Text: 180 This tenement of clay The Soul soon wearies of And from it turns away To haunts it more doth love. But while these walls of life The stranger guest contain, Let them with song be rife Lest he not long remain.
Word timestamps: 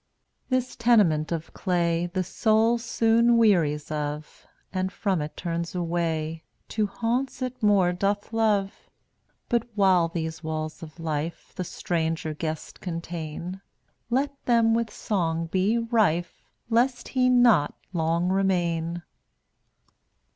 180 0.47 0.57
This 0.67 0.75
tenement 0.75 1.31
of 1.31 1.53
clay 1.53 2.07
The 2.07 2.23
Soul 2.23 2.79
soon 2.79 3.37
wearies 3.37 3.91
of 3.91 4.47
And 4.73 4.91
from 4.91 5.21
it 5.21 5.37
turns 5.37 5.75
away 5.75 6.43
To 6.69 6.87
haunts 6.87 7.43
it 7.43 7.61
more 7.61 7.93
doth 7.93 8.33
love. 8.33 8.89
But 9.47 9.67
while 9.75 10.07
these 10.07 10.43
walls 10.43 10.81
of 10.81 10.99
life 10.99 11.53
The 11.55 11.63
stranger 11.63 12.33
guest 12.33 12.81
contain, 12.81 13.61
Let 14.09 14.31
them 14.45 14.73
with 14.73 14.89
song 14.91 15.45
be 15.45 15.77
rife 15.77 16.49
Lest 16.71 17.09
he 17.09 17.29
not 17.29 17.75
long 17.93 18.29
remain. 18.29 19.03